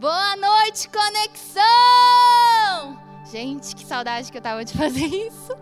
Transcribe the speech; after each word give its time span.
Boa 0.00 0.34
noite, 0.34 0.88
conexão! 0.88 1.62
Gente, 3.30 3.76
que 3.76 3.84
saudade 3.84 4.32
que 4.32 4.38
eu 4.38 4.40
tava 4.40 4.64
de 4.64 4.72
fazer 4.78 5.04
isso. 5.04 5.54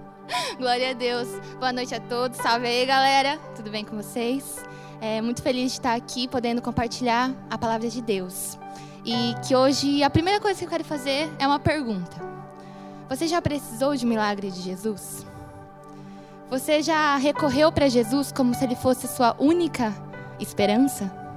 Glória 0.56 0.90
a 0.90 0.92
Deus. 0.92 1.26
Boa 1.58 1.72
noite 1.72 1.92
a 1.92 1.98
todos. 1.98 2.38
Salve 2.38 2.68
aí, 2.68 2.86
galera. 2.86 3.36
Tudo 3.56 3.68
bem 3.68 3.84
com 3.84 3.96
vocês? 3.96 4.64
É 5.00 5.20
muito 5.20 5.42
feliz 5.42 5.72
de 5.72 5.78
estar 5.78 5.96
aqui 5.96 6.28
podendo 6.28 6.62
compartilhar 6.62 7.32
a 7.50 7.58
palavra 7.58 7.88
de 7.90 8.00
Deus. 8.00 8.56
E 9.04 9.34
que 9.44 9.56
hoje 9.56 10.04
a 10.04 10.10
primeira 10.10 10.40
coisa 10.40 10.56
que 10.56 10.66
eu 10.66 10.70
quero 10.70 10.84
fazer 10.84 11.28
é 11.40 11.44
uma 11.44 11.58
pergunta. 11.58 12.16
Você 13.08 13.26
já 13.26 13.42
precisou 13.42 13.96
de 13.96 14.06
um 14.06 14.08
milagre 14.08 14.52
de 14.52 14.62
Jesus? 14.62 15.26
Você 16.48 16.80
já 16.80 17.16
recorreu 17.16 17.72
para 17.72 17.88
Jesus 17.88 18.30
como 18.30 18.54
se 18.54 18.62
ele 18.62 18.76
fosse 18.76 19.08
sua 19.08 19.34
única 19.36 19.92
esperança? 20.38 21.27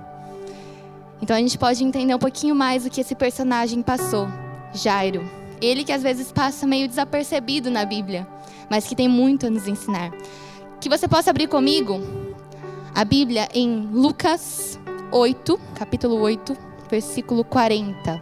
Então 1.21 1.35
a 1.35 1.39
gente 1.39 1.57
pode 1.57 1.83
entender 1.83 2.15
um 2.15 2.19
pouquinho 2.19 2.55
mais 2.55 2.85
o 2.85 2.89
que 2.89 3.01
esse 3.01 3.13
personagem 3.13 3.81
passou, 3.81 4.27
Jairo. 4.73 5.23
Ele 5.61 5.83
que 5.83 5.91
às 5.91 6.01
vezes 6.01 6.31
passa 6.31 6.65
meio 6.65 6.87
desapercebido 6.87 7.69
na 7.69 7.85
Bíblia, 7.85 8.27
mas 8.69 8.87
que 8.87 8.95
tem 8.95 9.07
muito 9.07 9.45
a 9.45 9.49
nos 9.49 9.67
ensinar. 9.67 10.11
Que 10.79 10.89
você 10.89 11.07
possa 11.07 11.29
abrir 11.29 11.47
comigo 11.47 11.99
a 12.95 13.05
Bíblia 13.05 13.47
em 13.53 13.87
Lucas 13.91 14.79
8, 15.11 15.59
capítulo 15.75 16.19
8, 16.19 16.57
versículo 16.89 17.45
40. 17.45 18.21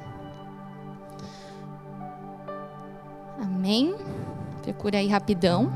Amém? 3.41 3.95
Procura 4.61 4.97
aí 4.97 5.07
rapidão. 5.07 5.71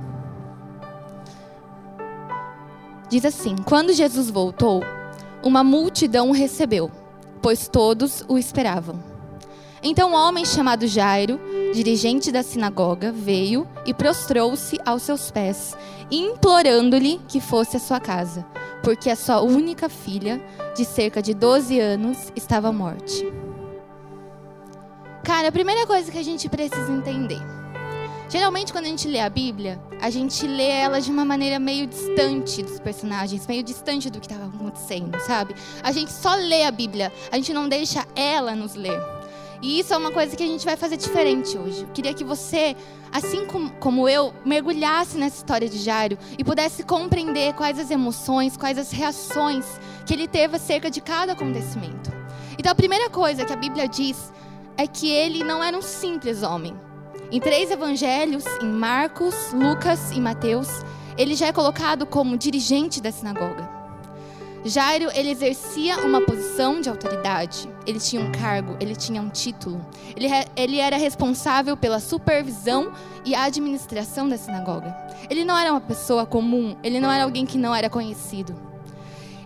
Diz 3.09 3.23
assim: 3.23 3.55
Quando 3.63 3.93
Jesus 3.93 4.29
voltou, 4.29 4.83
uma 5.41 5.63
multidão 5.63 6.29
o 6.29 6.33
recebeu, 6.33 6.91
pois 7.43 7.67
todos 7.67 8.23
o 8.27 8.37
esperavam. 8.37 9.03
Então 9.83 10.11
um 10.11 10.15
homem 10.15 10.45
chamado 10.45 10.87
Jairo, 10.87 11.39
dirigente 11.73 12.31
da 12.31 12.41
sinagoga, 12.41 13.11
veio 13.11 13.67
e 13.85 13.93
prostrou-se 13.93 14.79
aos 14.85 15.03
seus 15.03 15.29
pés, 15.29 15.75
implorando-lhe 16.09 17.19
que 17.27 17.41
fosse 17.41 17.75
à 17.75 17.79
sua 17.81 17.99
casa, 17.99 18.45
porque 18.81 19.09
a 19.09 19.15
sua 19.15 19.41
única 19.41 19.89
filha, 19.89 20.41
de 20.73 20.85
cerca 20.85 21.21
de 21.21 21.33
12 21.33 21.79
anos, 21.79 22.31
estava 22.33 22.71
morte. 22.71 23.29
Cara, 25.21 25.49
a 25.49 25.51
primeira 25.51 25.85
coisa 25.85 26.09
que 26.09 26.17
a 26.17 26.23
gente 26.23 26.47
precisa 26.47 26.91
entender 26.91 27.62
Geralmente, 28.29 28.71
quando 28.71 28.85
a 28.85 28.89
gente 28.89 29.07
lê 29.07 29.19
a 29.19 29.29
Bíblia, 29.29 29.79
a 30.01 30.09
gente 30.09 30.47
lê 30.47 30.67
ela 30.67 30.99
de 30.99 31.11
uma 31.11 31.23
maneira 31.23 31.59
meio 31.59 31.85
distante 31.85 32.63
dos 32.63 32.79
personagens, 32.79 33.45
meio 33.45 33.61
distante 33.61 34.09
do 34.09 34.19
que 34.19 34.25
estava 34.25 34.47
acontecendo, 34.47 35.19
sabe? 35.19 35.55
A 35.83 35.91
gente 35.91 36.11
só 36.11 36.33
lê 36.35 36.63
a 36.63 36.71
Bíblia, 36.71 37.11
a 37.31 37.35
gente 37.35 37.53
não 37.53 37.69
deixa 37.69 38.05
ela 38.15 38.55
nos 38.55 38.73
ler. 38.73 38.99
E 39.61 39.79
isso 39.79 39.93
é 39.93 39.97
uma 39.97 40.11
coisa 40.11 40.35
que 40.35 40.43
a 40.43 40.47
gente 40.47 40.65
vai 40.65 40.75
fazer 40.75 40.97
diferente 40.97 41.57
hoje. 41.57 41.83
Eu 41.83 41.87
queria 41.89 42.13
que 42.13 42.23
você, 42.23 42.75
assim 43.11 43.47
como 43.79 44.09
eu, 44.09 44.33
mergulhasse 44.43 45.17
nessa 45.17 45.37
história 45.37 45.69
de 45.69 45.77
Jairo 45.77 46.17
e 46.37 46.43
pudesse 46.43 46.83
compreender 46.83 47.53
quais 47.53 47.79
as 47.79 47.89
emoções, 47.89 48.57
quais 48.57 48.77
as 48.77 48.91
reações 48.91 49.65
que 50.05 50.13
ele 50.13 50.27
teve 50.27 50.57
acerca 50.57 50.91
de 50.91 50.99
cada 50.99 51.31
acontecimento. 51.31 52.11
Então, 52.57 52.71
a 52.71 52.75
primeira 52.75 53.09
coisa 53.09 53.45
que 53.45 53.53
a 53.53 53.57
Bíblia 53.57 53.87
diz 53.87 54.33
é 54.75 54.85
que 54.85 55.09
ele 55.09 55.43
não 55.43 55.63
era 55.63 55.77
um 55.77 55.81
simples 55.81 56.43
homem. 56.43 56.75
Em 57.33 57.39
três 57.39 57.71
evangelhos, 57.71 58.45
em 58.61 58.67
Marcos, 58.67 59.33
Lucas 59.53 60.11
e 60.11 60.21
Mateus, 60.21 60.67
ele 61.17 61.33
já 61.33 61.47
é 61.47 61.51
colocado 61.51 62.05
como 62.05 62.37
dirigente 62.37 63.01
da 63.01 63.11
sinagoga. 63.11 63.67
Jairo, 64.63 65.09
ele 65.15 65.31
exercia 65.31 65.97
uma 66.05 66.21
posição 66.21 66.79
de 66.79 66.89
autoridade. 66.89 67.67
Ele 67.87 67.99
tinha 67.99 68.21
um 68.21 68.31
cargo, 68.31 68.77
ele 68.79 68.95
tinha 68.95 69.19
um 69.19 69.29
título. 69.29 69.83
Ele, 70.15 70.27
ele 70.55 70.77
era 70.77 70.95
responsável 70.95 71.75
pela 71.75 71.99
supervisão 71.99 72.93
e 73.25 73.33
administração 73.33 74.29
da 74.29 74.37
sinagoga. 74.37 74.95
Ele 75.27 75.43
não 75.43 75.57
era 75.57 75.71
uma 75.71 75.81
pessoa 75.81 76.27
comum, 76.27 76.77
ele 76.83 76.99
não 76.99 77.11
era 77.11 77.23
alguém 77.23 77.47
que 77.47 77.57
não 77.57 77.73
era 77.73 77.89
conhecido. 77.89 78.72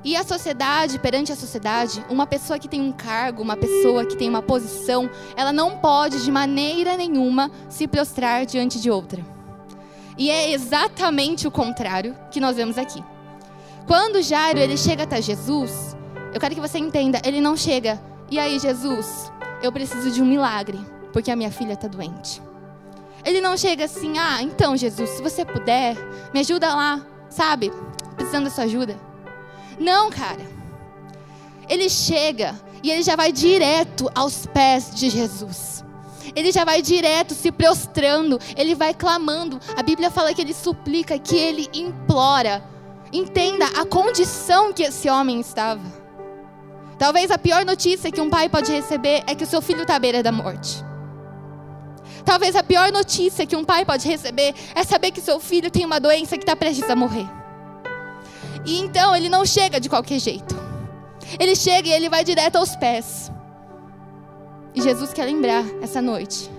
E 0.03 0.15
a 0.15 0.23
sociedade, 0.23 0.99
perante 0.99 1.31
a 1.31 1.35
sociedade, 1.35 2.03
uma 2.09 2.27
pessoa 2.27 2.59
que 2.59 2.67
tem 2.67 2.81
um 2.81 2.91
cargo, 2.91 3.41
uma 3.41 3.57
pessoa 3.57 4.05
que 4.05 4.15
tem 4.15 4.29
uma 4.29 4.41
posição, 4.41 5.09
ela 5.35 5.51
não 5.51 5.77
pode 5.77 6.23
de 6.23 6.31
maneira 6.31 6.95
nenhuma 6.95 7.51
se 7.69 7.87
prostrar 7.87 8.45
diante 8.45 8.79
de 8.79 8.89
outra. 8.89 9.25
E 10.17 10.29
é 10.29 10.51
exatamente 10.51 11.47
o 11.47 11.51
contrário 11.51 12.15
que 12.31 12.39
nós 12.39 12.55
vemos 12.55 12.77
aqui. 12.77 13.03
Quando 13.85 14.21
Jairo 14.21 14.59
ele 14.59 14.77
chega 14.77 15.03
até 15.03 15.21
Jesus, 15.21 15.95
eu 16.33 16.39
quero 16.39 16.55
que 16.55 16.61
você 16.61 16.77
entenda, 16.77 17.21
ele 17.23 17.39
não 17.39 17.55
chega, 17.55 18.01
e 18.29 18.37
aí 18.37 18.59
Jesus, 18.59 19.31
eu 19.61 19.71
preciso 19.71 20.11
de 20.11 20.21
um 20.21 20.25
milagre, 20.25 20.79
porque 21.13 21.31
a 21.31 21.35
minha 21.35 21.51
filha 21.51 21.73
está 21.73 21.87
doente. 21.87 22.41
Ele 23.23 23.41
não 23.41 23.57
chega 23.57 23.85
assim, 23.85 24.17
ah, 24.17 24.41
então 24.41 24.75
Jesus, 24.75 25.09
se 25.11 25.21
você 25.21 25.43
puder, 25.45 25.95
me 26.33 26.39
ajuda 26.39 26.73
lá, 26.73 27.05
sabe? 27.29 27.71
Precisando 28.15 28.45
da 28.45 28.49
sua 28.49 28.63
ajuda. 28.65 28.97
Não, 29.79 30.09
cara. 30.09 30.45
Ele 31.69 31.89
chega 31.89 32.55
e 32.81 32.91
ele 32.91 33.03
já 33.03 33.15
vai 33.15 33.31
direto 33.31 34.09
aos 34.15 34.45
pés 34.45 34.91
de 34.93 35.09
Jesus. 35.09 35.83
Ele 36.35 36.51
já 36.51 36.63
vai 36.63 36.81
direto 36.81 37.33
se 37.33 37.51
prostrando, 37.51 38.39
ele 38.55 38.75
vai 38.75 38.93
clamando. 38.93 39.59
A 39.75 39.83
Bíblia 39.83 40.11
fala 40.11 40.33
que 40.33 40.41
ele 40.41 40.53
suplica, 40.53 41.17
que 41.17 41.35
ele 41.35 41.69
implora. 41.73 42.63
Entenda 43.11 43.65
a 43.79 43.85
condição 43.85 44.73
que 44.73 44.83
esse 44.83 45.09
homem 45.09 45.39
estava. 45.39 45.81
Talvez 46.97 47.31
a 47.31 47.37
pior 47.37 47.63
notícia 47.63 48.11
que 48.11 48.19
um 48.19 48.29
pai 48.29 48.49
pode 48.49 48.71
receber 48.71 49.23
é 49.27 49.35
que 49.35 49.43
o 49.43 49.47
seu 49.47 49.61
filho 49.61 49.83
está 49.83 49.95
à 49.95 49.99
beira 49.99 50.23
da 50.23 50.31
morte. 50.31 50.83
Talvez 52.25 52.55
a 52.55 52.63
pior 52.63 52.91
notícia 52.91 53.45
que 53.45 53.55
um 53.55 53.63
pai 53.63 53.85
pode 53.85 54.07
receber 54.07 54.53
é 54.75 54.83
saber 54.83 55.11
que 55.11 55.21
seu 55.21 55.39
filho 55.39 55.71
tem 55.71 55.85
uma 55.85 55.99
doença 55.99 56.37
que 56.37 56.43
está 56.43 56.55
prestes 56.55 56.89
a 56.89 56.95
morrer. 56.95 57.36
E 58.67 58.79
então 58.79 59.15
ele 59.15 59.29
não 59.29 59.45
chega 59.45 59.79
de 59.79 59.87
qualquer 59.87 60.19
jeito. 60.19 60.55
Ele 61.39 61.55
chega 61.55 61.87
e 61.87 61.93
ele 61.93 62.09
vai 62.09 62.23
direto 62.23 62.57
aos 62.57 62.75
pés. 62.75 63.31
E 64.75 64.81
Jesus 64.81 65.13
quer 65.13 65.25
lembrar 65.25 65.63
essa 65.81 66.01
noite 66.01 66.51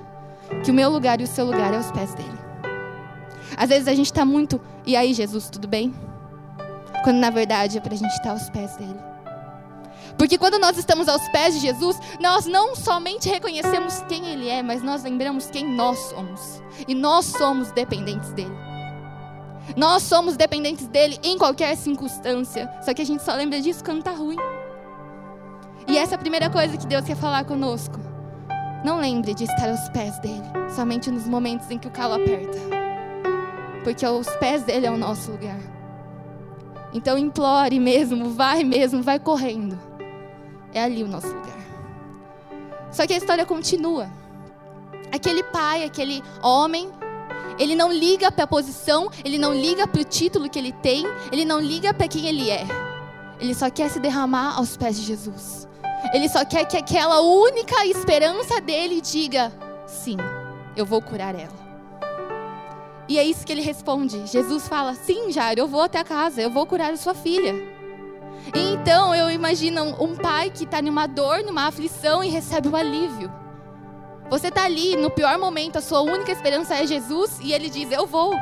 que 0.64 0.70
o 0.70 0.74
meu 0.74 0.91
lugar 0.91 1.20
e 1.20 1.24
o 1.24 1.26
seu 1.26 1.44
lugar 1.44 1.72
é 1.72 1.76
aos 1.76 1.92
pés 1.92 2.14
dele. 2.14 2.38
Às 3.56 3.69
vezes 3.69 3.88
a 3.88 3.94
gente 3.94 4.06
está 4.06 4.24
muito, 4.24 4.58
e 4.86 4.96
aí 4.96 5.12
Jesus, 5.12 5.50
tudo 5.50 5.69
bem? 5.69 5.94
Quando 7.04 7.19
na 7.19 7.28
verdade 7.28 7.76
é 7.76 7.80
para 7.80 7.92
a 7.92 7.96
gente 7.96 8.12
estar 8.12 8.30
aos 8.30 8.48
pés 8.48 8.75
dele. 8.76 8.98
Porque 10.16 10.38
quando 10.38 10.58
nós 10.58 10.78
estamos 10.78 11.08
aos 11.08 11.28
pés 11.28 11.54
de 11.54 11.60
Jesus, 11.60 11.98
nós 12.20 12.46
não 12.46 12.75
somente 12.75 13.28
reconhecemos 13.28 14.02
quem 14.08 14.26
Ele 14.26 14.48
é, 14.48 14.62
mas 14.62 14.82
nós 14.82 15.02
lembramos 15.04 15.46
quem 15.50 15.64
nós 15.64 15.98
somos. 15.98 16.62
E 16.88 16.94
nós 16.94 17.26
somos 17.26 17.70
dependentes 17.70 18.32
dele. 18.32 18.68
Nós 19.77 20.03
somos 20.03 20.37
dependentes 20.37 20.87
dele 20.87 21.19
em 21.23 21.39
qualquer 21.39 21.77
circunstância. 21.77 22.71
Só 22.83 22.95
que 22.95 23.03
a 23.03 23.06
gente 23.06 23.23
só 23.23 23.34
lembra 23.34 23.61
disso 23.61 23.84
quando 23.84 23.99
está 23.99 24.12
ruim. 24.12 24.37
E 25.87 25.97
essa 25.97 26.15
é 26.15 26.17
a 26.17 26.19
primeira 26.19 26.51
coisa 26.51 26.77
que 26.77 26.87
Deus 26.87 27.05
quer 27.05 27.17
falar 27.17 27.45
conosco. 27.45 27.99
Não 28.84 28.99
lembre 28.99 29.34
de 29.34 29.45
estar 29.45 29.69
aos 29.69 29.89
pés 29.89 30.19
dele, 30.21 30.45
somente 30.75 31.11
nos 31.11 31.27
momentos 31.27 31.71
em 31.71 31.79
que 31.79 31.89
o 31.89 31.91
calo 31.91 32.15
aperta. 32.15 32.59
Porque 33.83 34.05
aos 34.05 34.29
pés 34.37 34.62
dele 34.62 34.87
é 34.87 34.91
o 34.91 34.97
nosso 34.97 35.31
lugar. 35.33 35.59
Então 36.93 37.19
implore 37.19 37.79
mesmo, 37.81 38.31
vai 38.31 38.65
mesmo, 38.65 39.03
vai 39.03 39.19
correndo. 39.19 39.79
É 40.73 40.83
ali 40.83 41.03
o 41.03 41.09
nosso 41.09 41.29
lugar. 41.29 41.59
Só 42.91 43.06
que 43.06 43.15
a 43.15 43.17
história 43.17 43.45
continua. 43.45 44.09
Aquele 45.12 45.43
pai, 45.43 45.85
aquele 45.85 46.23
homem 46.43 46.91
ele 47.59 47.75
não 47.75 47.93
liga 47.93 48.31
para 48.31 48.44
a 48.44 48.47
posição, 48.47 49.10
ele 49.25 49.37
não 49.37 49.53
liga 49.53 49.87
para 49.87 50.00
o 50.00 50.04
título 50.04 50.49
que 50.49 50.59
ele 50.59 50.72
tem, 50.72 51.04
ele 51.32 51.44
não 51.44 51.60
liga 51.60 51.93
para 51.93 52.06
quem 52.06 52.26
ele 52.26 52.50
é. 52.50 52.65
Ele 53.41 53.54
só 53.54 53.71
quer 53.71 53.88
se 53.91 54.00
derramar 54.00 54.56
aos 54.56 54.76
pés 54.76 54.97
de 54.97 55.03
Jesus. 55.03 55.69
Ele 56.12 56.28
só 56.28 56.44
quer 56.44 56.65
que 56.65 56.76
aquela 56.76 57.21
única 57.21 57.84
esperança 57.87 58.61
dele 58.61 59.00
diga: 59.00 59.52
sim, 59.87 60.17
eu 60.76 60.87
vou 60.87 61.02
curar 61.02 61.35
ela. 61.35 61.69
E 63.08 63.19
é 63.19 63.25
isso 63.25 63.44
que 63.44 63.52
ele 63.52 63.62
responde. 63.62 64.26
Jesus 64.26 64.69
fala: 64.69 64.94
sim, 64.94 65.32
Jairo, 65.32 65.61
eu 65.61 65.69
vou 65.69 65.82
até 65.82 65.99
a 65.99 66.05
casa, 66.05 66.40
eu 66.40 66.50
vou 66.50 66.67
curar 66.67 66.93
a 66.93 66.96
sua 66.96 67.14
filha. 67.14 67.55
E 68.55 68.61
então 68.73 69.14
eu 69.14 69.31
imagino 69.31 69.82
um 70.02 70.14
pai 70.14 70.50
que 70.50 70.64
está 70.64 70.81
numa 70.81 71.06
dor, 71.06 71.43
numa 71.43 71.67
aflição 71.67 72.23
e 72.23 72.29
recebe 72.29 72.69
o 72.69 72.76
alívio. 72.76 73.32
Você 74.30 74.48
está 74.48 74.64
ali 74.64 74.94
no 74.96 75.10
pior 75.10 75.38
momento, 75.38 75.78
a 75.78 75.80
sua 75.80 76.00
única 76.02 76.30
esperança 76.30 76.75
é 76.75 76.86
Jesus 76.86 77.38
e 77.40 77.52
ele 77.52 77.70
diz: 77.70 77.90
Eu 77.90 78.06
vou. 78.06 78.34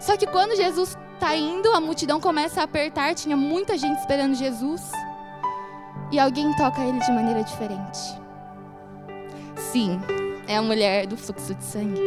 Só 0.00 0.16
que 0.16 0.26
quando 0.26 0.56
Jesus 0.56 0.96
está 1.14 1.34
indo, 1.36 1.70
a 1.72 1.80
multidão 1.80 2.20
começa 2.20 2.60
a 2.60 2.64
apertar, 2.64 3.14
tinha 3.14 3.36
muita 3.36 3.78
gente 3.78 3.98
esperando 3.98 4.34
Jesus. 4.34 4.82
E 6.10 6.18
alguém 6.18 6.54
toca 6.56 6.82
ele 6.82 6.98
de 6.98 7.10
maneira 7.10 7.42
diferente. 7.42 7.98
Sim, 9.56 10.00
é 10.46 10.56
a 10.56 10.62
mulher 10.62 11.06
do 11.06 11.16
fluxo 11.16 11.54
de 11.54 11.64
sangue. 11.64 12.00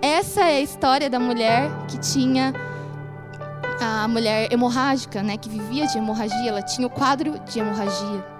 Essa 0.00 0.42
é 0.42 0.56
a 0.56 0.60
história 0.60 1.08
da 1.08 1.18
mulher 1.18 1.70
que 1.88 1.98
tinha 1.98 2.52
a 3.80 4.06
mulher 4.06 4.52
hemorrágica, 4.52 5.22
né, 5.22 5.36
que 5.36 5.48
vivia 5.48 5.86
de 5.86 5.98
hemorragia, 5.98 6.48
ela 6.48 6.62
tinha 6.62 6.86
o 6.86 6.90
quadro 6.90 7.38
de 7.40 7.58
hemorragia. 7.58 8.33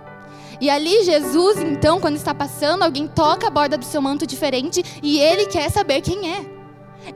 E 0.60 0.70
ali 0.70 1.04
Jesus, 1.04 1.58
então, 1.58 2.00
quando 2.00 2.16
está 2.16 2.34
passando, 2.34 2.82
alguém 2.82 3.06
toca 3.06 3.46
a 3.46 3.50
borda 3.50 3.76
do 3.76 3.84
seu 3.84 4.00
manto 4.00 4.26
diferente 4.26 4.82
e 5.02 5.18
ele 5.18 5.46
quer 5.46 5.70
saber 5.70 6.00
quem 6.00 6.32
é. 6.32 6.44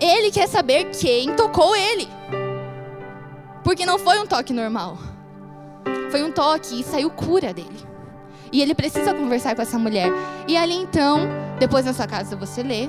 Ele 0.00 0.30
quer 0.30 0.46
saber 0.46 0.90
quem 0.90 1.34
tocou 1.34 1.74
ele. 1.74 2.08
Porque 3.64 3.86
não 3.86 3.98
foi 3.98 4.18
um 4.18 4.26
toque 4.26 4.52
normal. 4.52 4.98
Foi 6.10 6.22
um 6.22 6.32
toque 6.32 6.80
e 6.80 6.84
saiu 6.84 7.10
cura 7.10 7.52
dele. 7.52 7.86
E 8.52 8.62
ele 8.62 8.74
precisa 8.74 9.14
conversar 9.14 9.54
com 9.54 9.62
essa 9.62 9.78
mulher. 9.78 10.10
E 10.46 10.56
ali 10.56 10.74
então, 10.74 11.20
depois 11.58 11.84
na 11.84 11.92
sua 11.92 12.06
casa 12.06 12.36
você 12.36 12.62
lê, 12.62 12.88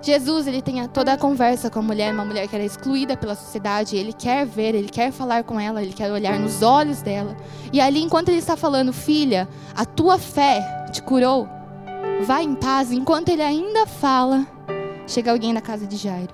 Jesus, 0.00 0.46
ele 0.46 0.62
tem 0.62 0.86
toda 0.88 1.12
a 1.12 1.18
conversa 1.18 1.68
com 1.68 1.80
a 1.80 1.82
mulher, 1.82 2.12
uma 2.14 2.24
mulher 2.24 2.46
que 2.46 2.54
era 2.54 2.64
excluída 2.64 3.16
pela 3.16 3.34
sociedade, 3.34 3.96
ele 3.96 4.12
quer 4.12 4.46
ver, 4.46 4.74
ele 4.74 4.88
quer 4.88 5.10
falar 5.10 5.42
com 5.42 5.58
ela, 5.58 5.82
ele 5.82 5.92
quer 5.92 6.10
olhar 6.12 6.38
nos 6.38 6.62
olhos 6.62 7.02
dela. 7.02 7.36
E 7.72 7.80
ali, 7.80 8.00
enquanto 8.00 8.28
ele 8.28 8.38
está 8.38 8.56
falando, 8.56 8.92
filha, 8.92 9.48
a 9.74 9.84
tua 9.84 10.16
fé 10.18 10.86
te 10.92 11.02
curou, 11.02 11.48
vai 12.24 12.44
em 12.44 12.54
paz. 12.54 12.92
Enquanto 12.92 13.28
ele 13.28 13.42
ainda 13.42 13.86
fala, 13.86 14.46
chega 15.06 15.32
alguém 15.32 15.52
na 15.52 15.60
casa 15.60 15.86
de 15.86 15.96
Jairo. 15.96 16.32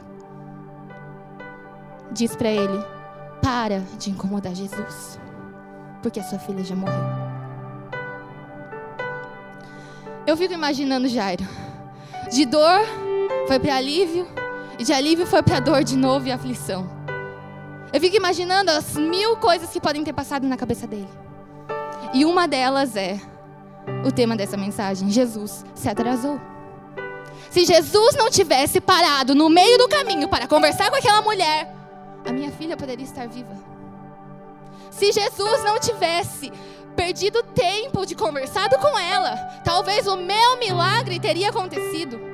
Diz 2.12 2.36
para 2.36 2.50
ele: 2.50 2.84
para 3.42 3.80
de 3.98 4.10
incomodar 4.10 4.54
Jesus, 4.54 5.18
porque 6.02 6.20
a 6.20 6.24
sua 6.24 6.38
filha 6.38 6.62
já 6.62 6.76
morreu. 6.76 7.24
Eu 10.26 10.36
fico 10.36 10.54
imaginando 10.54 11.08
Jairo, 11.08 11.44
de 12.30 12.46
dor 12.46 12.80
foi 13.46 13.58
para 13.58 13.76
alívio, 13.76 14.26
e 14.78 14.84
de 14.84 14.92
alívio 14.92 15.26
foi 15.26 15.42
para 15.42 15.60
dor 15.60 15.84
de 15.84 15.96
novo 15.96 16.26
e 16.26 16.32
aflição. 16.32 16.88
Eu 17.92 18.00
fico 18.00 18.16
imaginando 18.16 18.70
as 18.70 18.96
mil 18.96 19.36
coisas 19.36 19.70
que 19.70 19.80
podem 19.80 20.02
ter 20.02 20.12
passado 20.12 20.46
na 20.46 20.56
cabeça 20.56 20.86
dele. 20.86 21.08
E 22.12 22.24
uma 22.24 22.48
delas 22.48 22.96
é 22.96 23.20
o 24.04 24.10
tema 24.10 24.36
dessa 24.36 24.56
mensagem: 24.56 25.10
Jesus 25.10 25.64
se 25.74 25.88
atrasou. 25.88 26.40
Se 27.50 27.64
Jesus 27.64 28.16
não 28.16 28.30
tivesse 28.30 28.80
parado 28.80 29.34
no 29.34 29.48
meio 29.48 29.78
do 29.78 29.88
caminho 29.88 30.28
para 30.28 30.48
conversar 30.48 30.90
com 30.90 30.96
aquela 30.96 31.22
mulher, 31.22 31.72
a 32.24 32.32
minha 32.32 32.50
filha 32.50 32.76
poderia 32.76 33.04
estar 33.04 33.28
viva. 33.28 33.56
Se 34.90 35.12
Jesus 35.12 35.62
não 35.62 35.78
tivesse 35.78 36.52
perdido 36.96 37.42
tempo 37.42 38.06
de 38.06 38.14
conversado 38.14 38.76
com 38.78 38.98
ela, 38.98 39.36
talvez 39.64 40.06
o 40.06 40.16
meu 40.16 40.58
milagre 40.58 41.20
teria 41.20 41.50
acontecido. 41.50 42.33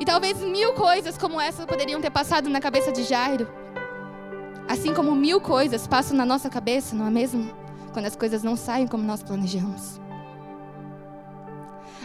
E 0.00 0.04
talvez 0.04 0.38
mil 0.38 0.72
coisas 0.72 1.18
como 1.18 1.38
essa 1.38 1.66
poderiam 1.66 2.00
ter 2.00 2.10
passado 2.10 2.48
na 2.48 2.58
cabeça 2.58 2.90
de 2.90 3.02
Jairo. 3.04 3.46
Assim 4.66 4.94
como 4.94 5.14
mil 5.14 5.42
coisas 5.42 5.86
passam 5.86 6.16
na 6.16 6.24
nossa 6.24 6.48
cabeça, 6.48 6.96
não 6.96 7.06
é 7.06 7.10
mesmo? 7.10 7.52
Quando 7.92 8.06
as 8.06 8.16
coisas 8.16 8.42
não 8.42 8.56
saem 8.56 8.86
como 8.86 9.04
nós 9.04 9.22
planejamos. 9.22 10.00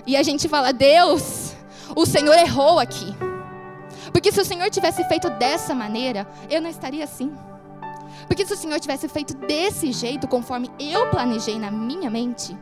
E 0.05 0.17
a 0.17 0.23
gente 0.23 0.49
fala, 0.49 0.73
Deus, 0.73 1.55
o 1.95 2.05
Senhor 2.05 2.33
errou 2.33 2.79
aqui. 2.79 3.15
Porque 4.11 4.29
se 4.29 4.41
o 4.41 4.45
Senhor 4.45 4.69
tivesse 4.69 5.03
feito 5.05 5.29
dessa 5.29 5.73
maneira, 5.73 6.27
eu 6.49 6.61
não 6.61 6.69
estaria 6.69 7.03
assim. 7.03 7.33
Porque 8.27 8.45
se 8.45 8.53
o 8.53 8.57
Senhor 8.57 8.79
tivesse 8.79 9.07
feito 9.07 9.33
desse 9.35 9.93
jeito, 9.93 10.27
conforme 10.27 10.69
eu 10.77 11.09
planejei 11.11 11.57
na 11.57 11.71
minha 11.71 12.09
mente, 12.09 12.57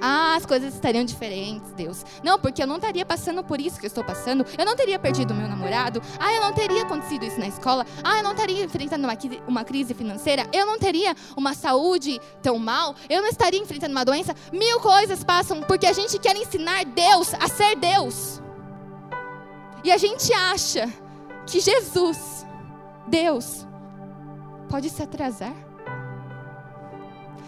ah, 0.00 0.34
as 0.36 0.46
coisas 0.46 0.74
estariam 0.74 1.04
diferentes, 1.04 1.72
Deus. 1.72 2.04
Não, 2.22 2.38
porque 2.38 2.62
eu 2.62 2.66
não 2.66 2.76
estaria 2.76 3.04
passando 3.04 3.42
por 3.42 3.60
isso 3.60 3.78
que 3.78 3.86
eu 3.86 3.88
estou 3.88 4.04
passando. 4.04 4.44
Eu 4.58 4.64
não 4.64 4.76
teria 4.76 4.98
perdido 4.98 5.34
meu 5.34 5.48
namorado. 5.48 6.00
Ah, 6.18 6.32
eu 6.32 6.40
não 6.40 6.52
teria 6.52 6.82
acontecido 6.82 7.24
isso 7.24 7.38
na 7.38 7.48
escola. 7.48 7.86
Ah, 8.02 8.18
eu 8.18 8.22
não 8.22 8.32
estaria 8.32 8.64
enfrentando 8.64 9.06
uma, 9.06 9.16
uma 9.46 9.64
crise 9.64 9.94
financeira. 9.94 10.46
Eu 10.52 10.66
não 10.66 10.78
teria 10.78 11.14
uma 11.36 11.54
saúde 11.54 12.20
tão 12.42 12.58
mal. 12.58 12.94
Eu 13.08 13.22
não 13.22 13.28
estaria 13.28 13.60
enfrentando 13.60 13.92
uma 13.92 14.04
doença. 14.04 14.34
Mil 14.52 14.80
coisas 14.80 15.24
passam 15.24 15.62
porque 15.62 15.86
a 15.86 15.92
gente 15.92 16.18
quer 16.18 16.36
ensinar 16.36 16.84
Deus 16.84 17.34
a 17.34 17.48
ser 17.48 17.76
Deus. 17.76 18.40
E 19.82 19.90
a 19.90 19.96
gente 19.96 20.32
acha 20.32 20.92
que 21.46 21.60
Jesus, 21.60 22.46
Deus, 23.06 23.66
pode 24.68 24.90
se 24.90 25.02
atrasar. 25.02 25.65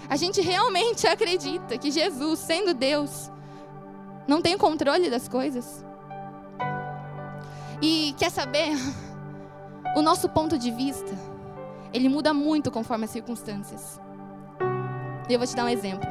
A 0.08 0.16
gente 0.16 0.40
realmente 0.40 1.06
acredita 1.06 1.76
que 1.76 1.90
Jesus, 1.90 2.38
sendo 2.38 2.72
Deus, 2.72 3.30
não 4.26 4.40
tem 4.40 4.56
controle 4.56 5.10
das 5.10 5.28
coisas. 5.28 5.84
E 7.80 8.14
quer 8.18 8.30
saber? 8.30 8.70
O 9.96 10.02
nosso 10.02 10.28
ponto 10.28 10.58
de 10.58 10.70
vista, 10.70 11.12
ele 11.92 12.08
muda 12.08 12.32
muito 12.32 12.70
conforme 12.70 13.04
as 13.04 13.10
circunstâncias. 13.10 14.00
E 15.28 15.32
eu 15.32 15.38
vou 15.38 15.46
te 15.46 15.54
dar 15.56 15.64
um 15.64 15.68
exemplo. 15.68 16.08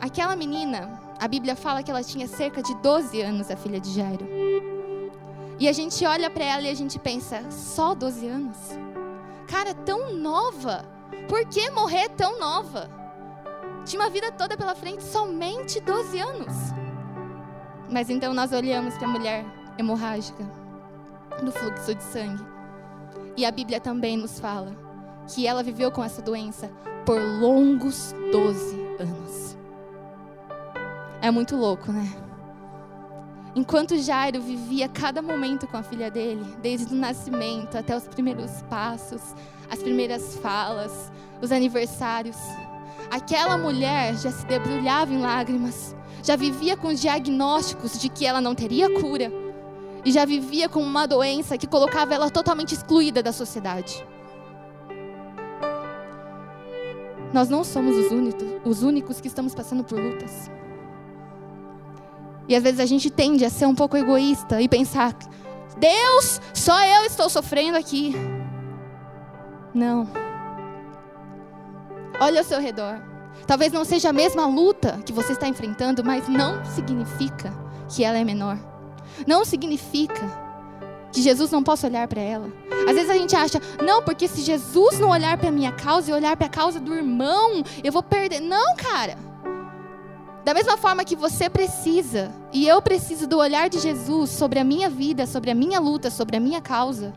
Aquela 0.00 0.36
menina, 0.36 1.00
a 1.20 1.28
Bíblia 1.28 1.54
fala 1.56 1.82
que 1.82 1.90
ela 1.90 2.02
tinha 2.02 2.26
cerca 2.26 2.62
de 2.62 2.74
12 2.76 3.20
anos, 3.20 3.50
a 3.50 3.56
filha 3.56 3.80
de 3.80 3.92
Jairo. 3.92 4.26
E 5.58 5.68
a 5.68 5.72
gente 5.72 6.04
olha 6.04 6.28
para 6.28 6.44
ela 6.44 6.62
e 6.62 6.70
a 6.70 6.74
gente 6.74 6.98
pensa, 6.98 7.48
só 7.50 7.94
12 7.94 8.26
anos? 8.26 8.56
Cara, 9.46 9.74
tão 9.74 10.12
nova. 10.14 10.84
Por 11.28 11.46
que 11.46 11.70
morrer 11.70 12.08
tão 12.10 12.38
nova? 12.38 12.90
Tinha 13.84 14.00
uma 14.00 14.10
vida 14.10 14.30
toda 14.32 14.56
pela 14.56 14.74
frente, 14.74 15.02
somente 15.02 15.80
12 15.80 16.20
anos. 16.20 16.54
Mas 17.90 18.08
então 18.08 18.32
nós 18.32 18.52
olhamos 18.52 18.96
para 18.96 19.06
a 19.06 19.10
mulher 19.10 19.44
hemorrágica, 19.78 20.44
do 21.42 21.50
fluxo 21.50 21.94
de 21.94 22.02
sangue. 22.02 22.44
E 23.36 23.44
a 23.44 23.50
Bíblia 23.50 23.80
também 23.80 24.16
nos 24.16 24.38
fala 24.38 24.72
que 25.26 25.46
ela 25.46 25.62
viveu 25.62 25.90
com 25.90 26.02
essa 26.02 26.22
doença 26.22 26.70
por 27.04 27.20
longos 27.20 28.14
12 28.30 28.80
anos. 28.98 29.56
É 31.20 31.30
muito 31.30 31.56
louco, 31.56 31.92
né? 31.92 32.08
Enquanto 33.54 33.98
Jairo 33.98 34.40
vivia 34.40 34.88
cada 34.88 35.20
momento 35.20 35.66
com 35.66 35.76
a 35.76 35.82
filha 35.82 36.10
dele, 36.10 36.42
desde 36.62 36.94
o 36.94 36.96
nascimento 36.96 37.76
até 37.76 37.94
os 37.94 38.04
primeiros 38.04 38.62
passos, 38.62 39.20
as 39.70 39.82
primeiras 39.82 40.36
falas, 40.36 41.12
os 41.40 41.52
aniversários, 41.52 42.36
aquela 43.10 43.58
mulher 43.58 44.16
já 44.16 44.30
se 44.30 44.46
debrulhava 44.46 45.12
em 45.12 45.20
lágrimas, 45.20 45.94
já 46.22 46.34
vivia 46.34 46.78
com 46.78 46.94
diagnósticos 46.94 48.00
de 48.00 48.08
que 48.08 48.24
ela 48.24 48.40
não 48.40 48.54
teria 48.54 48.88
cura 48.98 49.30
e 50.02 50.10
já 50.10 50.24
vivia 50.24 50.66
com 50.66 50.80
uma 50.80 51.06
doença 51.06 51.58
que 51.58 51.66
colocava 51.66 52.14
ela 52.14 52.30
totalmente 52.30 52.74
excluída 52.74 53.22
da 53.22 53.32
sociedade. 53.32 54.02
Nós 57.34 57.50
não 57.50 57.64
somos 57.64 57.96
os 57.96 58.10
únicos, 58.10 58.44
os 58.64 58.82
únicos 58.82 59.20
que 59.20 59.28
estamos 59.28 59.54
passando 59.54 59.84
por 59.84 59.98
lutas. 59.98 60.50
E 62.48 62.56
às 62.56 62.62
vezes 62.62 62.80
a 62.80 62.86
gente 62.86 63.10
tende 63.10 63.44
a 63.44 63.50
ser 63.50 63.66
um 63.66 63.74
pouco 63.74 63.96
egoísta 63.96 64.60
e 64.60 64.68
pensar: 64.68 65.14
Deus, 65.78 66.40
só 66.52 66.84
eu 66.84 67.04
estou 67.04 67.28
sofrendo 67.28 67.76
aqui. 67.76 68.14
Não. 69.74 70.08
Olha 72.20 72.40
ao 72.40 72.44
seu 72.44 72.60
redor. 72.60 73.00
Talvez 73.46 73.72
não 73.72 73.84
seja 73.84 74.10
a 74.10 74.12
mesma 74.12 74.46
luta 74.46 75.00
que 75.04 75.12
você 75.12 75.32
está 75.32 75.48
enfrentando, 75.48 76.04
mas 76.04 76.28
não 76.28 76.64
significa 76.64 77.52
que 77.88 78.04
ela 78.04 78.18
é 78.18 78.24
menor. 78.24 78.58
Não 79.26 79.44
significa 79.44 80.42
que 81.12 81.20
Jesus 81.20 81.50
não 81.50 81.62
possa 81.62 81.86
olhar 81.86 82.06
para 82.08 82.20
ela. 82.20 82.50
Às 82.88 82.94
vezes 82.94 83.10
a 83.10 83.14
gente 83.14 83.36
acha, 83.36 83.60
não, 83.84 84.02
porque 84.02 84.26
se 84.26 84.40
Jesus 84.40 84.98
não 84.98 85.10
olhar 85.10 85.36
para 85.36 85.48
a 85.48 85.52
minha 85.52 85.72
causa 85.72 86.10
e 86.10 86.14
olhar 86.14 86.36
para 86.36 86.46
a 86.46 86.50
causa 86.50 86.80
do 86.80 86.94
irmão, 86.94 87.62
eu 87.82 87.92
vou 87.92 88.02
perder. 88.02 88.40
Não, 88.40 88.76
cara. 88.76 89.16
Da 90.44 90.52
mesma 90.52 90.76
forma 90.76 91.04
que 91.04 91.14
você 91.14 91.48
precisa, 91.48 92.32
e 92.52 92.66
eu 92.66 92.82
preciso 92.82 93.28
do 93.28 93.38
olhar 93.38 93.68
de 93.68 93.78
Jesus 93.78 94.30
sobre 94.30 94.58
a 94.58 94.64
minha 94.64 94.90
vida, 94.90 95.24
sobre 95.24 95.50
a 95.50 95.54
minha 95.54 95.78
luta, 95.78 96.10
sobre 96.10 96.36
a 96.36 96.40
minha 96.40 96.60
causa, 96.60 97.12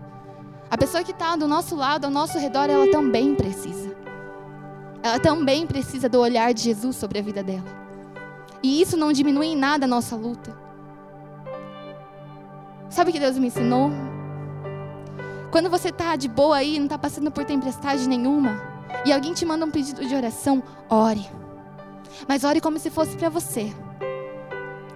a 0.70 0.78
pessoa 0.78 1.04
que 1.04 1.12
está 1.12 1.36
do 1.36 1.48
nosso 1.48 1.76
lado, 1.76 2.06
ao 2.06 2.12
nosso 2.12 2.38
redor, 2.38 2.70
ela 2.70 2.90
também 2.92 3.34
precisa. 3.34 3.96
Ela 5.02 5.20
também 5.20 5.66
precisa 5.66 6.08
do 6.08 6.20
olhar 6.20 6.54
de 6.54 6.62
Jesus 6.62 6.96
sobre 6.96 7.20
a 7.20 7.22
vida 7.22 7.44
dela. 7.44 7.66
E 8.62 8.82
isso 8.82 8.98
não 8.98 9.12
diminui 9.12 9.48
em 9.48 9.56
nada 9.56 9.86
a 9.86 9.88
nossa 9.88 10.16
luta. 10.16 10.56
Sabe 12.90 13.10
o 13.10 13.14
que 13.14 13.20
Deus 13.20 13.38
me 13.38 13.48
ensinou? 13.48 13.92
Quando 15.52 15.70
você 15.70 15.90
está 15.90 16.16
de 16.16 16.28
boa 16.28 16.58
aí, 16.58 16.78
não 16.78 16.86
está 16.86 16.98
passando 16.98 17.32
por 17.32 17.46
tempestade 17.46 18.08
nenhuma, 18.08 18.62
e 19.06 19.12
alguém 19.12 19.34
te 19.34 19.46
manda 19.46 19.66
um 19.66 19.72
pedido 19.72 20.06
de 20.06 20.16
oração, 20.16 20.62
ore. 20.90 21.28
Mas 22.28 22.44
ore 22.44 22.62
como 22.62 22.80
se 22.80 22.90
fosse 22.90 23.16
para 23.18 23.30
você. 23.30 23.74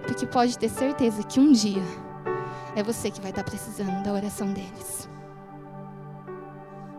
Porque 0.06 0.26
pode 0.26 0.58
ter 0.58 0.68
certeza 0.68 1.22
que 1.22 1.38
um 1.38 1.52
dia 1.52 1.82
é 2.74 2.82
você 2.82 3.10
que 3.10 3.20
vai 3.20 3.30
estar 3.30 3.44
precisando 3.44 4.02
da 4.02 4.12
oração 4.12 4.52
deles. 4.52 5.08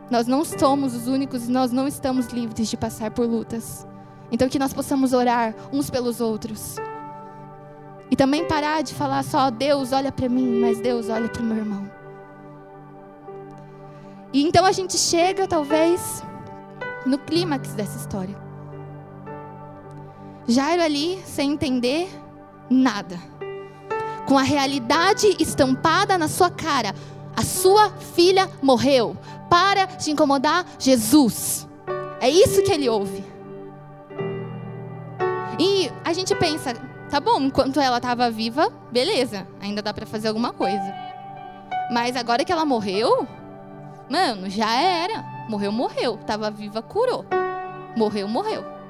Nós 0.09 0.27
não 0.27 0.43
somos 0.43 0.93
os 0.93 1.07
únicos 1.07 1.47
nós 1.47 1.71
não 1.71 1.87
estamos 1.87 2.27
livres 2.27 2.69
de 2.69 2.77
passar 2.77 3.11
por 3.11 3.25
lutas. 3.25 3.87
Então 4.31 4.49
que 4.49 4.59
nós 4.59 4.73
possamos 4.73 5.13
orar 5.13 5.55
uns 5.71 5.89
pelos 5.89 6.21
outros. 6.21 6.75
E 8.09 8.15
também 8.15 8.45
parar 8.45 8.81
de 8.81 8.93
falar 8.93 9.23
só 9.23 9.49
Deus 9.49 9.93
olha 9.93 10.11
para 10.11 10.27
mim, 10.27 10.59
mas 10.59 10.79
Deus 10.79 11.09
olha 11.09 11.29
para 11.29 11.41
o 11.41 11.45
meu 11.45 11.57
irmão. 11.57 11.89
E 14.33 14.43
então 14.43 14.65
a 14.65 14.71
gente 14.71 14.97
chega 14.97 15.47
talvez 15.47 16.23
no 17.05 17.17
clímax 17.17 17.73
dessa 17.73 17.97
história. 17.97 18.50
Jairo 20.47 20.81
ali, 20.81 21.21
sem 21.25 21.51
entender 21.51 22.09
nada. 22.69 23.19
Com 24.27 24.37
a 24.37 24.43
realidade 24.43 25.35
estampada 25.39 26.17
na 26.17 26.27
sua 26.27 26.49
cara. 26.49 26.93
A 27.35 27.43
sua 27.43 27.89
filha 27.89 28.49
morreu. 28.61 29.15
Para 29.49 29.85
de 29.85 30.11
incomodar 30.11 30.65
Jesus. 30.79 31.67
É 32.19 32.29
isso 32.29 32.63
que 32.63 32.71
ele 32.71 32.87
ouve. 32.89 33.23
E 35.59 35.91
a 36.03 36.13
gente 36.13 36.33
pensa, 36.35 36.73
tá 37.09 37.19
bom, 37.19 37.41
enquanto 37.41 37.79
ela 37.79 37.97
estava 37.97 38.31
viva, 38.31 38.71
beleza, 38.91 39.47
ainda 39.59 39.81
dá 39.81 39.93
para 39.93 40.05
fazer 40.05 40.29
alguma 40.29 40.53
coisa. 40.53 40.93
Mas 41.91 42.15
agora 42.15 42.45
que 42.45 42.51
ela 42.51 42.65
morreu, 42.65 43.27
mano, 44.09 44.49
já 44.49 44.73
era. 44.73 45.23
Morreu, 45.49 45.71
morreu. 45.71 46.17
Tava 46.25 46.49
viva, 46.49 46.81
curou. 46.81 47.25
Morreu, 47.95 48.27
morreu. 48.27 48.80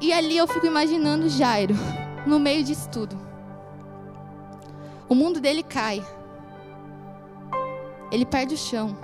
E 0.00 0.12
ali 0.12 0.36
eu 0.36 0.46
fico 0.46 0.66
imaginando 0.66 1.28
Jairo, 1.28 1.74
no 2.24 2.38
meio 2.38 2.62
disso 2.62 2.88
tudo. 2.88 3.18
O 5.08 5.14
mundo 5.14 5.40
dele 5.40 5.62
cai. 5.62 6.04
Ele 8.12 8.24
perde 8.24 8.54
o 8.54 8.58
chão. 8.58 8.96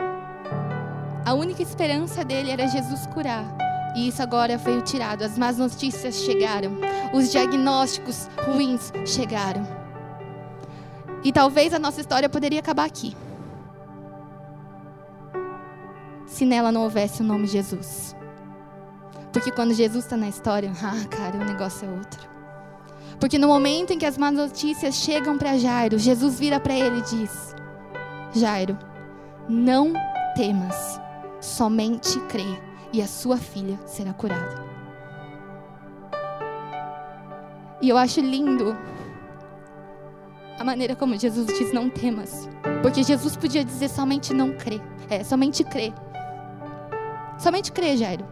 A 1.24 1.32
única 1.34 1.62
esperança 1.62 2.24
dele 2.24 2.50
era 2.50 2.68
Jesus 2.68 3.06
curar. 3.06 3.44
E 3.96 4.08
isso 4.08 4.22
agora 4.22 4.58
foi 4.58 4.82
tirado. 4.82 5.22
As 5.22 5.38
más 5.38 5.58
notícias 5.58 6.16
chegaram. 6.16 6.72
Os 7.12 7.32
diagnósticos 7.32 8.28
ruins 8.46 8.92
chegaram. 9.06 9.66
E 11.24 11.32
talvez 11.32 11.72
a 11.72 11.78
nossa 11.78 12.00
história 12.00 12.28
poderia 12.28 12.60
acabar 12.60 12.84
aqui. 12.84 13.16
Se 16.26 16.44
nela 16.44 16.70
não 16.70 16.82
houvesse 16.82 17.22
o 17.22 17.24
nome 17.24 17.46
Jesus. 17.46 18.14
Porque 19.34 19.50
quando 19.50 19.74
Jesus 19.74 20.04
está 20.04 20.16
na 20.16 20.28
história, 20.28 20.72
ah, 20.80 21.08
cara, 21.10 21.36
o 21.36 21.44
negócio 21.44 21.86
é 21.86 21.90
outro. 21.90 22.32
Porque 23.18 23.38
no 23.38 23.48
momento 23.48 23.92
em 23.92 23.98
que 23.98 24.06
as 24.06 24.16
más 24.16 24.32
notícias 24.32 24.94
chegam 24.94 25.36
para 25.36 25.58
Jairo, 25.58 25.98
Jesus 25.98 26.38
vira 26.38 26.60
para 26.60 26.74
ele 26.74 27.00
e 27.00 27.02
diz: 27.02 27.54
Jairo, 28.32 28.78
não 29.48 29.92
temas, 30.36 31.00
somente 31.40 32.18
crê 32.28 32.58
e 32.92 33.02
a 33.02 33.06
sua 33.06 33.36
filha 33.36 33.78
será 33.86 34.12
curada. 34.12 34.64
E 37.82 37.88
eu 37.88 37.98
acho 37.98 38.20
lindo 38.20 38.76
a 40.58 40.64
maneira 40.64 40.94
como 40.94 41.18
Jesus 41.18 41.46
diz: 41.46 41.72
não 41.72 41.90
temas. 41.90 42.48
Porque 42.82 43.02
Jesus 43.02 43.36
podia 43.36 43.64
dizer 43.64 43.88
somente 43.88 44.32
não 44.32 44.52
crê. 44.52 44.80
É, 45.10 45.24
somente 45.24 45.64
crê. 45.64 45.92
Somente 47.38 47.72
crê, 47.72 47.96
Jairo. 47.96 48.24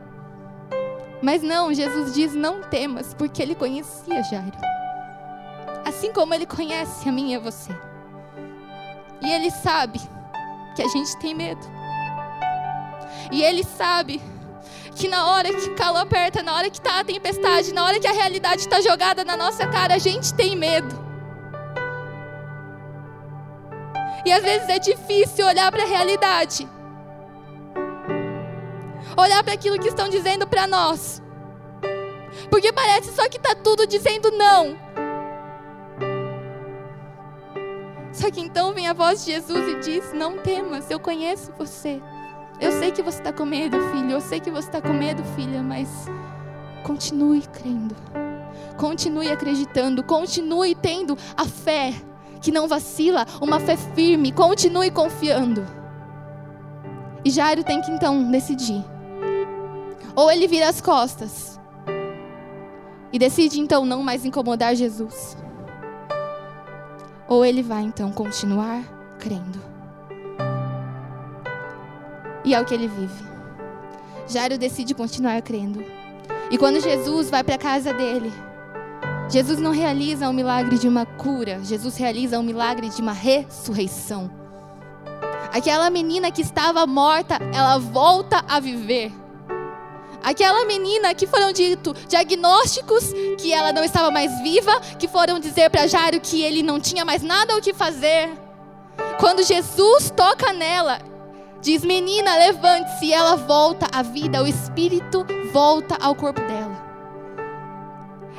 Mas 1.22 1.40
não, 1.40 1.72
Jesus 1.72 2.12
diz: 2.12 2.34
não 2.34 2.60
temas, 2.62 3.14
porque 3.14 3.40
ele 3.40 3.54
conhecia 3.54 4.22
Jairo. 4.24 4.58
Assim 5.84 6.12
como 6.12 6.34
ele 6.34 6.46
conhece 6.46 7.08
a 7.08 7.12
mim 7.12 7.32
e 7.32 7.36
a 7.36 7.40
você. 7.40 7.72
E 9.22 9.32
ele 9.32 9.50
sabe 9.50 10.00
que 10.74 10.82
a 10.82 10.88
gente 10.88 11.16
tem 11.18 11.34
medo. 11.34 11.64
E 13.30 13.42
ele 13.42 13.62
sabe 13.62 14.20
que 14.96 15.08
na 15.08 15.28
hora 15.28 15.48
que 15.48 15.70
o 15.70 15.74
calor 15.76 16.00
aperta, 16.00 16.42
na 16.42 16.54
hora 16.54 16.68
que 16.68 16.78
está 16.78 17.00
a 17.00 17.04
tempestade, 17.04 17.72
na 17.72 17.84
hora 17.84 18.00
que 18.00 18.06
a 18.06 18.12
realidade 18.12 18.62
está 18.62 18.80
jogada 18.80 19.24
na 19.24 19.36
nossa 19.36 19.66
cara, 19.66 19.94
a 19.94 19.98
gente 19.98 20.34
tem 20.34 20.56
medo. 20.56 21.00
E 24.24 24.32
às 24.32 24.42
vezes 24.42 24.68
é 24.68 24.78
difícil 24.78 25.46
olhar 25.46 25.70
para 25.70 25.82
a 25.82 25.86
realidade. 25.86 26.68
Olhar 29.16 29.42
para 29.42 29.54
aquilo 29.54 29.78
que 29.78 29.88
estão 29.88 30.08
dizendo 30.08 30.46
para 30.46 30.66
nós. 30.66 31.22
Porque 32.50 32.72
parece 32.72 33.14
só 33.14 33.28
que 33.28 33.36
está 33.36 33.54
tudo 33.54 33.86
dizendo 33.86 34.30
não. 34.30 34.76
Só 38.12 38.30
que 38.30 38.40
então 38.40 38.72
vem 38.74 38.86
a 38.86 38.92
voz 38.92 39.24
de 39.24 39.32
Jesus 39.32 39.68
e 39.68 39.80
diz: 39.80 40.12
Não 40.12 40.38
temas, 40.38 40.90
eu 40.90 41.00
conheço 41.00 41.52
você. 41.58 42.00
Eu 42.60 42.70
sei 42.72 42.92
que 42.92 43.02
você 43.02 43.18
está 43.18 43.32
com 43.32 43.44
medo, 43.44 43.76
filho. 43.90 44.12
Eu 44.12 44.20
sei 44.20 44.38
que 44.38 44.50
você 44.50 44.68
está 44.68 44.80
com 44.80 44.92
medo, 44.92 45.24
filha, 45.34 45.62
mas 45.62 45.88
continue 46.84 47.42
crendo. 47.48 47.96
Continue 48.76 49.30
acreditando. 49.30 50.02
Continue 50.04 50.74
tendo 50.74 51.16
a 51.36 51.44
fé 51.44 51.94
que 52.40 52.52
não 52.52 52.68
vacila, 52.68 53.26
uma 53.40 53.58
fé 53.58 53.76
firme. 53.76 54.30
Continue 54.30 54.90
confiando. 54.90 55.66
E 57.24 57.30
Jairo 57.30 57.64
tem 57.64 57.80
que 57.80 57.90
então 57.90 58.30
decidir. 58.30 58.91
Ou 60.14 60.30
ele 60.30 60.46
vira 60.46 60.68
as 60.68 60.80
costas 60.80 61.58
e 63.12 63.18
decide 63.18 63.60
então 63.60 63.84
não 63.84 64.02
mais 64.02 64.24
incomodar 64.24 64.74
Jesus. 64.74 65.36
Ou 67.28 67.44
ele 67.44 67.62
vai 67.62 67.82
então 67.82 68.10
continuar 68.12 68.82
crendo. 69.18 69.60
E 72.44 72.54
é 72.54 72.60
o 72.60 72.64
que 72.64 72.74
ele 72.74 72.88
vive. 72.88 73.24
Jairo 74.26 74.58
decide 74.58 74.94
continuar 74.94 75.40
crendo. 75.42 75.84
E 76.50 76.58
quando 76.58 76.80
Jesus 76.80 77.30
vai 77.30 77.42
para 77.44 77.54
a 77.54 77.58
casa 77.58 77.92
dele, 77.94 78.32
Jesus 79.28 79.58
não 79.58 79.70
realiza 79.70 80.28
um 80.28 80.32
milagre 80.32 80.78
de 80.78 80.88
uma 80.88 81.06
cura, 81.06 81.60
Jesus 81.62 81.96
realiza 81.96 82.38
um 82.38 82.42
milagre 82.42 82.90
de 82.90 83.00
uma 83.00 83.12
ressurreição. 83.12 84.30
Aquela 85.52 85.88
menina 85.90 86.30
que 86.30 86.42
estava 86.42 86.86
morta, 86.86 87.38
ela 87.54 87.78
volta 87.78 88.44
a 88.48 88.58
viver. 88.58 89.21
Aquela 90.22 90.64
menina 90.64 91.14
que 91.14 91.26
foram 91.26 91.52
dito 91.52 91.94
diagnósticos 92.08 93.12
que 93.38 93.52
ela 93.52 93.72
não 93.72 93.84
estava 93.84 94.10
mais 94.10 94.40
viva, 94.42 94.80
que 94.98 95.08
foram 95.08 95.38
dizer 95.38 95.70
para 95.70 95.86
Jairo 95.86 96.20
que 96.20 96.42
ele 96.42 96.62
não 96.62 96.78
tinha 96.80 97.04
mais 97.04 97.22
nada 97.22 97.56
o 97.56 97.60
que 97.60 97.72
fazer. 97.72 98.30
Quando 99.18 99.42
Jesus 99.42 100.10
toca 100.10 100.52
nela, 100.52 101.00
Diz, 101.62 101.84
menina, 101.84 102.34
levante-se. 102.34 103.06
E 103.06 103.12
ela 103.12 103.36
volta 103.36 103.86
à 103.92 104.02
vida, 104.02 104.42
o 104.42 104.46
espírito 104.48 105.24
volta 105.52 105.96
ao 106.00 106.12
corpo 106.12 106.40
dela. 106.40 106.82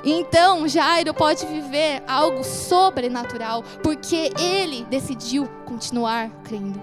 Então, 0.04 0.68
Jairo 0.68 1.14
pode 1.14 1.46
viver 1.46 2.04
algo 2.06 2.44
sobrenatural, 2.44 3.64
porque 3.82 4.34
ele 4.38 4.84
decidiu 4.90 5.48
continuar 5.64 6.30
crendo. 6.44 6.82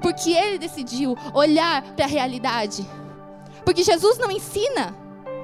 Porque 0.00 0.30
ele 0.30 0.58
decidiu 0.58 1.16
olhar 1.34 1.82
para 1.82 2.04
a 2.04 2.08
realidade. 2.08 2.88
Porque 3.64 3.82
Jesus 3.82 4.18
não 4.18 4.30
ensina 4.30 4.94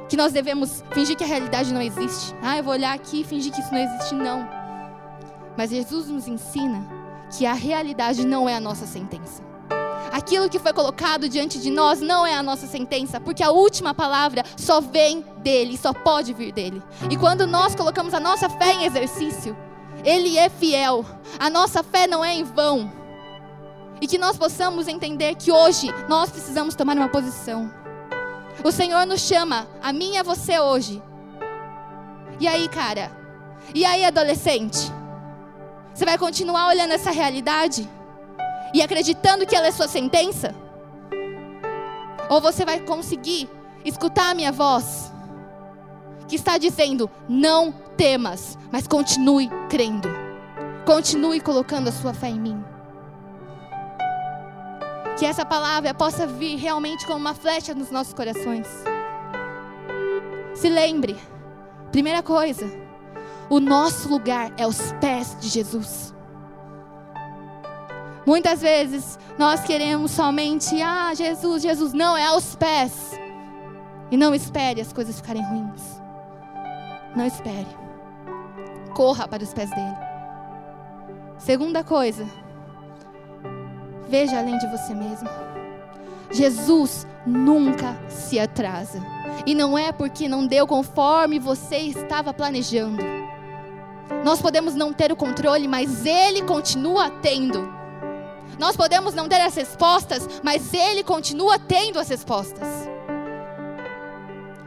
que 0.08 0.16
nós 0.16 0.32
devemos 0.32 0.82
fingir 0.92 1.16
que 1.16 1.24
a 1.24 1.26
realidade 1.26 1.72
não 1.72 1.82
existe. 1.82 2.34
Ah, 2.42 2.56
eu 2.56 2.64
vou 2.64 2.72
olhar 2.72 2.94
aqui 2.94 3.20
e 3.20 3.24
fingir 3.24 3.52
que 3.52 3.60
isso 3.60 3.72
não 3.72 3.80
existe. 3.80 4.14
Não. 4.14 4.48
Mas 5.56 5.70
Jesus 5.70 6.08
nos 6.08 6.28
ensina 6.28 6.86
que 7.36 7.46
a 7.46 7.52
realidade 7.52 8.26
não 8.26 8.48
é 8.48 8.54
a 8.54 8.60
nossa 8.60 8.86
sentença. 8.86 9.42
Aquilo 10.12 10.48
que 10.48 10.58
foi 10.58 10.72
colocado 10.72 11.28
diante 11.28 11.58
de 11.58 11.70
nós 11.70 12.00
não 12.00 12.26
é 12.26 12.34
a 12.34 12.42
nossa 12.42 12.66
sentença, 12.66 13.20
porque 13.20 13.42
a 13.42 13.50
última 13.50 13.92
palavra 13.92 14.44
só 14.56 14.80
vem 14.80 15.24
dele, 15.38 15.76
só 15.76 15.92
pode 15.92 16.32
vir 16.32 16.52
dele. 16.52 16.82
E 17.10 17.16
quando 17.16 17.46
nós 17.46 17.74
colocamos 17.74 18.14
a 18.14 18.20
nossa 18.20 18.48
fé 18.48 18.72
em 18.74 18.84
exercício, 18.84 19.56
ele 20.04 20.38
é 20.38 20.48
fiel. 20.48 21.04
A 21.38 21.50
nossa 21.50 21.82
fé 21.82 22.06
não 22.06 22.24
é 22.24 22.32
em 22.34 22.44
vão. 22.44 22.90
E 24.00 24.06
que 24.06 24.18
nós 24.18 24.36
possamos 24.36 24.88
entender 24.88 25.34
que 25.34 25.50
hoje 25.50 25.92
nós 26.08 26.30
precisamos 26.30 26.74
tomar 26.74 26.96
uma 26.96 27.08
posição. 27.08 27.70
O 28.64 28.72
Senhor 28.72 29.06
nos 29.06 29.20
chama, 29.20 29.68
a 29.82 29.92
mim 29.92 30.14
e 30.14 30.18
a 30.18 30.22
você 30.22 30.58
hoje. 30.58 31.02
E 32.40 32.46
aí, 32.46 32.68
cara? 32.68 33.10
E 33.74 33.84
aí, 33.84 34.04
adolescente? 34.04 34.92
Você 35.94 36.04
vai 36.04 36.18
continuar 36.18 36.68
olhando 36.68 36.92
essa 36.92 37.10
realidade? 37.10 37.88
e 38.76 38.82
acreditando 38.82 39.46
que 39.46 39.56
ela 39.56 39.66
é 39.66 39.70
sua 39.70 39.88
sentença? 39.88 40.54
Ou 42.28 42.40
você 42.40 42.64
vai 42.64 42.80
conseguir 42.80 43.48
escutar 43.84 44.30
a 44.30 44.34
minha 44.34 44.52
voz, 44.52 45.10
que 46.28 46.36
está 46.36 46.58
dizendo: 46.58 47.10
não 47.28 47.72
temas, 47.96 48.58
mas 48.70 48.86
continue 48.86 49.48
crendo, 49.70 50.08
continue 50.84 51.40
colocando 51.40 51.88
a 51.88 51.92
sua 51.92 52.12
fé 52.12 52.28
em 52.28 52.38
mim. 52.38 52.64
Que 55.18 55.24
essa 55.24 55.44
palavra 55.44 55.94
possa 55.94 56.26
vir 56.26 56.56
realmente 56.56 57.06
como 57.06 57.18
uma 57.18 57.34
flecha 57.34 57.74
nos 57.74 57.90
nossos 57.90 58.12
corações. 58.12 58.66
Se 60.54 60.68
lembre, 60.68 61.16
primeira 61.90 62.22
coisa, 62.22 62.66
o 63.48 63.60
nosso 63.60 64.08
lugar 64.08 64.52
é 64.56 64.66
os 64.66 64.92
pés 65.00 65.36
de 65.40 65.48
Jesus. 65.48 66.14
Muitas 68.26 68.60
vezes 68.60 69.18
nós 69.38 69.60
queremos 69.60 70.10
somente, 70.10 70.82
ah, 70.82 71.14
Jesus, 71.14 71.62
Jesus, 71.62 71.92
não, 71.92 72.16
é 72.16 72.26
aos 72.26 72.56
pés. 72.56 73.12
E 74.10 74.16
não 74.16 74.34
espere 74.34 74.80
as 74.80 74.92
coisas 74.92 75.16
ficarem 75.16 75.44
ruins. 75.44 76.00
Não 77.14 77.24
espere. 77.24 77.66
Corra 78.94 79.28
para 79.28 79.42
os 79.42 79.54
pés 79.54 79.70
dele. 79.70 79.96
Segunda 81.38 81.84
coisa, 81.84 82.26
veja 84.08 84.38
além 84.38 84.58
de 84.58 84.66
você 84.68 84.94
mesmo. 84.94 85.28
Jesus 86.30 87.06
nunca 87.26 87.96
se 88.08 88.38
atrasa. 88.38 89.00
E 89.44 89.54
não 89.54 89.76
é 89.76 89.92
porque 89.92 90.28
não 90.28 90.46
deu 90.46 90.66
conforme 90.66 91.38
você 91.38 91.76
estava 91.76 92.32
planejando. 92.32 93.02
Nós 94.24 94.40
podemos 94.40 94.74
não 94.74 94.92
ter 94.92 95.12
o 95.12 95.16
controle, 95.16 95.68
mas 95.68 96.04
Ele 96.04 96.42
continua 96.42 97.10
tendo. 97.10 97.72
Nós 98.58 98.76
podemos 98.76 99.14
não 99.14 99.28
ter 99.28 99.40
as 99.40 99.54
respostas, 99.54 100.28
mas 100.42 100.72
Ele 100.72 101.02
continua 101.02 101.58
tendo 101.58 101.98
as 101.98 102.08
respostas. 102.08 102.66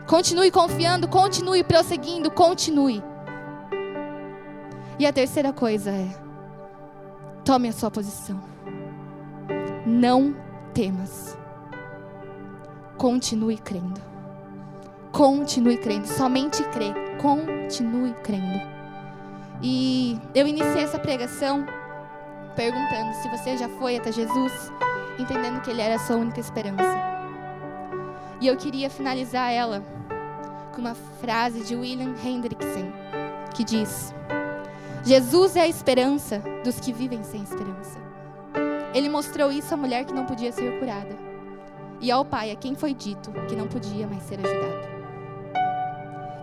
Continue 0.08 0.52
confiando, 0.52 1.08
continue 1.08 1.64
prosseguindo, 1.64 2.32
continue. 2.32 3.04
E 4.98 5.06
a 5.06 5.14
terceira 5.14 5.54
coisa 5.54 5.92
é: 5.92 6.08
tome 7.44 7.70
a 7.70 7.74
sua 7.74 7.92
posição. 7.92 8.42
Não 9.86 10.36
temas. 10.74 11.38
Continue 12.98 13.58
crendo. 13.58 14.02
Continue 15.12 15.78
crendo. 15.78 16.08
Somente 16.08 16.64
crê. 16.70 16.94
Continue 17.22 18.14
crendo. 18.24 18.60
E 19.62 20.20
eu 20.34 20.48
iniciei 20.48 20.84
essa 20.84 21.00
pregação 21.00 21.66
perguntando 22.56 23.14
se 23.16 23.30
você 23.30 23.58
já 23.58 23.70
foi 23.70 23.98
até 23.98 24.12
Jesus, 24.12 24.72
entendendo 25.18 25.62
que 25.62 25.70
Ele 25.70 25.82
era 25.82 25.96
a 25.96 26.00
sua 26.00 26.18
única 26.18 26.40
esperança. 26.40 26.98
E 28.42 28.48
eu 28.48 28.56
queria 28.56 28.90
finalizar 28.90 29.52
ela 29.52 29.84
com 30.74 30.82
uma 30.82 30.96
frase 30.96 31.62
de 31.64 31.76
William 31.76 32.16
Hendrickson, 32.24 32.92
que 33.54 33.64
diz: 33.64 34.14
Jesus 35.04 35.56
é 35.56 35.62
a 35.62 35.68
esperança 35.68 36.42
dos 36.64 36.80
que 36.80 36.94
vivem 36.94 37.24
sem 37.24 37.44
esperança. 37.44 38.09
Ele 38.94 39.08
mostrou 39.08 39.52
isso 39.52 39.74
à 39.74 39.78
mulher 39.78 40.04
que 40.04 40.14
não 40.14 40.26
podia 40.26 40.52
ser 40.52 40.80
curada, 40.80 41.16
e 42.02 42.10
ao 42.10 42.26
pai 42.26 42.52
a 42.52 42.56
quem 42.56 42.74
foi 42.76 42.94
dito 42.94 43.32
que 43.48 43.56
não 43.56 43.68
podia 43.68 44.08
mais 44.08 44.24
ser 44.24 44.40
ajudado. 44.40 44.90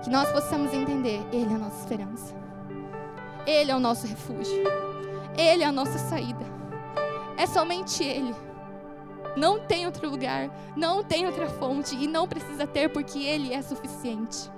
Que 0.05 0.11
nós 0.11 0.31
possamos 0.31 0.73
entender: 0.73 1.21
Ele 1.33 1.53
é 1.53 1.57
a 1.57 1.59
nossa 1.59 1.81
esperança, 1.81 2.35
Ele 3.47 3.71
é 3.71 3.77
o 3.77 3.81
nosso 3.81 4.07
refúgio, 4.07 4.63
Ele 5.37 5.65
é 5.65 5.67
a 5.67 5.73
nossa 5.73 5.99
saída, 5.99 6.45
é 7.37 7.47
somente 7.47 8.05
Ele. 8.05 8.35
Não 9.37 9.59
tem 9.59 9.85
outro 9.85 10.09
lugar, 10.09 10.49
não 10.77 11.03
tem 11.03 11.27
outra 11.27 11.49
fonte 11.49 11.95
e 11.97 12.07
não 12.07 12.29
precisa 12.29 12.67
ter 12.67 12.91
porque 12.91 13.19
Ele 13.19 13.53
é 13.53 13.61
suficiente. 13.61 14.51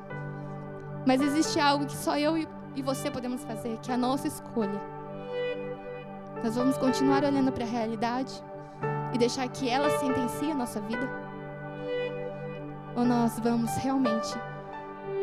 Mas 1.07 1.23
existe 1.23 1.59
algo 1.59 1.87
que 1.87 1.97
só 1.97 2.18
eu 2.18 2.37
e 2.37 2.83
você 2.83 3.11
podemos 3.11 3.42
fazer, 3.42 3.78
que 3.78 3.90
é 3.90 3.95
a 3.95 3.99
nossa 3.99 4.28
escolha. 4.28 4.98
Nós 6.42 6.54
vamos 6.54 6.78
continuar 6.78 7.25
olhando 7.25 7.50
para 7.50 7.64
a 7.64 7.68
realidade 7.68 8.42
e 9.12 9.18
deixar 9.18 9.49
que 9.49 9.68
ela 9.68 9.90
sentencie 9.99 10.50
a 10.52 10.54
nossa 10.54 10.80
vida? 10.80 11.09
Ou 12.97 13.04
nós 13.04 13.38
vamos 13.40 13.75
realmente 13.76 14.35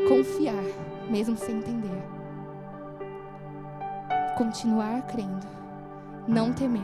confiar, 0.10 0.64
mesmo 1.10 1.38
sem 1.38 1.58
entender? 1.58 2.04
Continuar 4.38 5.04
crendo, 5.04 5.48
não 6.28 6.52
temer 6.52 6.82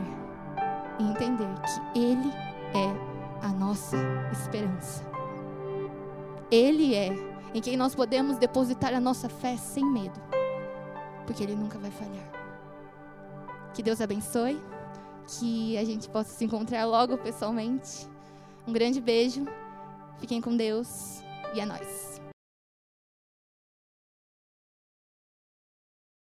e 0.98 1.04
entender 1.04 1.48
que 1.60 1.98
Ele 1.98 2.32
é 2.74 3.46
a 3.46 3.48
nossa 3.48 3.98
esperança. 4.32 5.04
Ele 6.50 6.94
é 6.94 7.12
em 7.52 7.60
quem 7.60 7.76
nós 7.76 7.94
podemos 7.94 8.38
depositar 8.38 8.94
a 8.94 9.00
nossa 9.00 9.28
fé 9.28 9.58
sem 9.58 9.84
medo, 9.84 10.18
porque 11.26 11.42
Ele 11.42 11.54
nunca 11.54 11.78
vai 11.78 11.90
falhar. 11.90 12.41
Que 13.74 13.82
Deus 13.82 14.00
abençoe, 14.00 14.60
que 15.26 15.76
a 15.78 15.84
gente 15.84 16.08
possa 16.08 16.30
se 16.30 16.44
encontrar 16.44 16.84
logo 16.84 17.16
pessoalmente. 17.18 18.06
Um 18.66 18.72
grande 18.72 19.00
beijo, 19.00 19.46
fiquem 20.18 20.40
com 20.40 20.56
Deus 20.56 21.22
e 21.54 21.60
é 21.60 21.66
nóis. 21.66 22.21